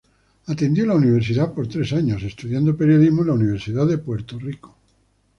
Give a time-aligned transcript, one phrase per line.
[0.47, 4.75] Atendió la Universidad por tres años, estudiando periodismo en la Universidad de Puerto Rico.